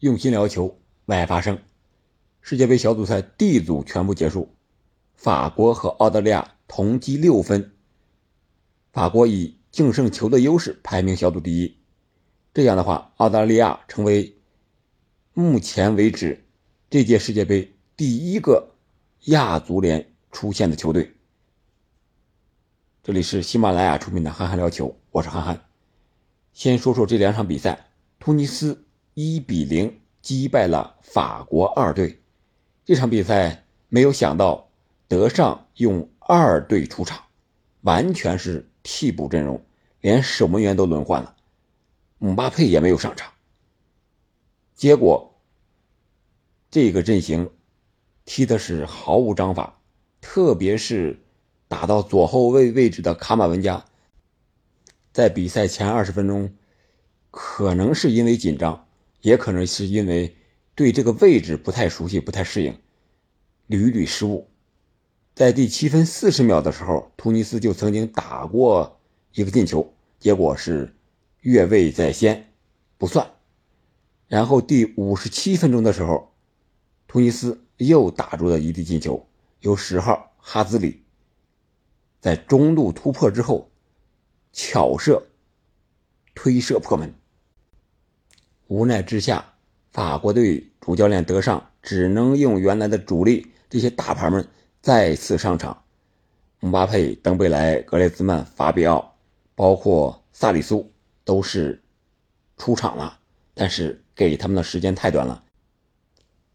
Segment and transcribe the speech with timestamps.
[0.00, 1.58] 用心聊球，为爱发声。
[2.42, 4.50] 世界杯小组赛 D 组全部结束，
[5.14, 7.72] 法国和澳大利亚同积六分，
[8.92, 11.78] 法国以净胜球的优势排名小组第一。
[12.52, 14.36] 这样的话，澳大利亚成为
[15.32, 16.44] 目前为止
[16.90, 18.74] 这届世界杯第一个
[19.24, 21.14] 亚足联出现的球队。
[23.02, 25.64] 这里是喜马拉雅出品的《憨憨聊球》，我是憨憨。
[26.52, 27.88] 先说说这两场比赛，
[28.18, 28.85] 突尼斯
[29.18, 32.20] 一比零击败了法国二队。
[32.84, 34.68] 这场比赛没有想到
[35.08, 37.24] 德尚用二队出场，
[37.80, 39.64] 完全是替补阵容，
[40.02, 41.34] 连守门员都轮换了，
[42.18, 43.32] 姆巴佩也没有上场。
[44.74, 45.40] 结果
[46.70, 47.50] 这个阵型
[48.26, 49.80] 踢的是毫无章法，
[50.20, 51.22] 特别是。
[51.68, 53.84] 打到左后卫位置的卡马文加，
[55.12, 56.54] 在比赛前二十分钟，
[57.32, 58.85] 可能是因为紧张，
[59.20, 60.36] 也可能是因为
[60.74, 62.78] 对这个位置不太熟悉、不太适应，
[63.66, 64.48] 屡屡失误。
[65.34, 69.00] 在第七分四十秒的时候，突尼斯就曾经打过
[69.32, 70.94] 一个进球，结果是
[71.40, 72.52] 越位在先，
[72.96, 73.30] 不算。
[74.28, 76.32] 然后第五十七分钟的时候，
[77.06, 79.28] 突尼斯又打入了一粒进球，
[79.60, 81.02] 由十号哈兹里。
[82.20, 83.70] 在中路突破之后，
[84.52, 85.26] 巧射
[86.34, 87.14] 推射破门。
[88.68, 89.54] 无奈之下，
[89.92, 94.46] 法国队主教练德尚只能用原来的主力这些大牌们
[94.80, 95.84] 再次上场。
[96.58, 99.14] 姆巴佩、登贝莱、格雷兹曼、法比奥，
[99.54, 100.90] 包括萨里苏
[101.22, 101.80] 都是
[102.56, 103.18] 出场了，
[103.54, 105.44] 但是给他们的时间太短了。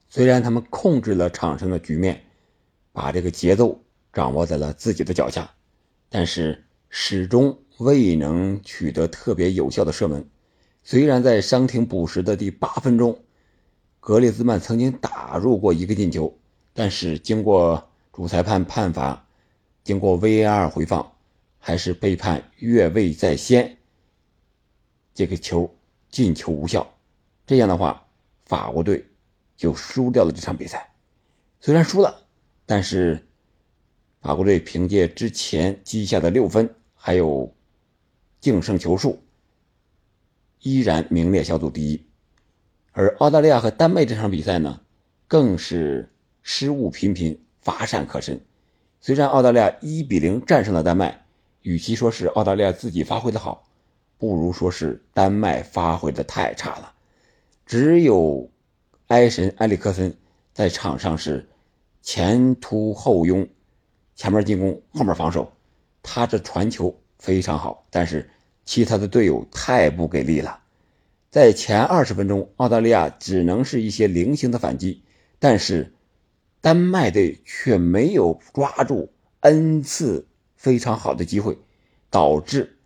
[0.10, 2.22] 虽然他们控制了场上的局面，
[2.92, 3.82] 把这个节奏
[4.12, 5.50] 掌握在了自己的脚下。
[6.10, 10.28] 但是始终未能取得特别有效的射门。
[10.84, 13.20] 虽然在伤停补时的第八分钟，
[14.00, 16.38] 格列兹曼曾经打入过一个进球，
[16.74, 19.26] 但是经过主裁判判罚，
[19.84, 21.12] 经过 VAR 回放，
[21.60, 23.78] 还是被判越位在先。
[25.14, 25.74] 这个球
[26.10, 26.94] 进球无效。
[27.46, 28.06] 这样的话，
[28.46, 29.06] 法国队
[29.56, 30.94] 就输掉了这场比赛。
[31.60, 32.24] 虽然输了，
[32.66, 33.26] 但是。
[34.24, 37.52] 法国队凭借之前积下的六分，还有
[38.40, 39.20] 净胜球数，
[40.62, 42.06] 依然名列小组第一。
[42.92, 44.82] 而澳大利亚和丹麦这场比赛呢，
[45.28, 46.12] 更是
[46.42, 48.40] 失误频频，乏善可陈。
[49.00, 51.26] 虽然澳大利亚一比零战胜了丹麦，
[51.62, 53.68] 与其说是澳大利亚自己发挥的好，
[54.18, 56.94] 不如说是丹麦发挥的太差了。
[57.66, 58.50] 只有
[59.08, 60.14] 埃神埃里克森
[60.54, 61.50] 在场上是
[62.02, 63.48] 前突后拥。
[64.14, 65.52] 前面进攻，后面防守，
[66.04, 68.30] 他这传球非常好，但是
[68.66, 70.60] 其他的队友太不给力了。
[71.30, 75.04] 在前二十分钟，澳大利亚只能是一些零星的反击，
[75.40, 75.94] 但是
[76.60, 81.58] 丹麦队却没有抓住 n 次非常好的机会，
[82.10, 82.78] 导致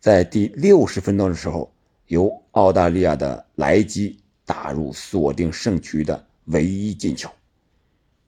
[0.00, 1.72] 在第六十分钟的时候，
[2.06, 7.30] 由澳大利亚的莱基打入锁定胜局的唯一进球。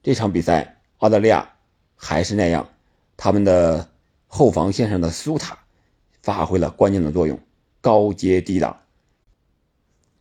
[0.02, 1.48] 这场比赛，澳大利亚。
[2.04, 2.68] 还是那样，
[3.16, 3.88] 他们的
[4.26, 5.56] 后防线上的苏塔
[6.22, 7.38] 发挥了关键的作用，
[7.80, 8.76] 高接低挡，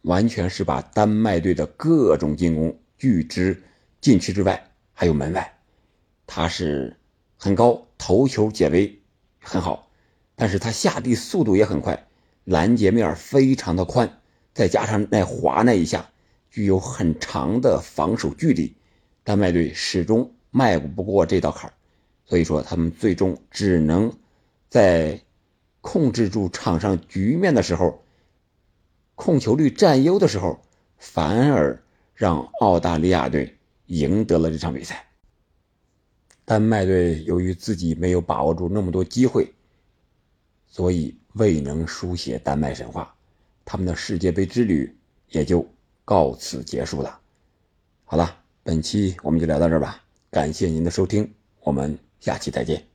[0.02, 3.62] 完全是把丹麦队的各种进攻拒之
[4.00, 5.58] 禁区之外，还有门外。
[6.28, 6.98] 他是
[7.38, 9.00] 很高，头球解围
[9.40, 9.88] 很好，
[10.36, 12.08] 但是他下地速度也很快，
[12.44, 14.22] 拦截面非常的宽，
[14.54, 16.10] 再加上那滑那一下，
[16.50, 18.76] 具有很长的防守距离，
[19.24, 20.32] 丹麦队始终。
[20.54, 21.72] 迈不过这道坎
[22.26, 24.12] 所以说他们最终只能
[24.68, 25.18] 在
[25.82, 28.04] 控制住场上局面的时候，
[29.16, 30.62] 控球率占优的时候，
[30.98, 31.84] 反而
[32.14, 35.08] 让澳大利亚队赢得了这场比赛。
[36.46, 39.54] 丹麦队由于自己没有把握住那么多机会，
[40.68, 43.16] 所以未能书写丹麦神话，
[43.64, 44.96] 他们的世界杯之旅
[45.30, 45.66] 也就
[46.04, 47.20] 告此结束了。
[48.04, 50.04] 好了，本期我们就聊到这儿吧。
[50.30, 52.91] 感谢您的收听，我们下期再见。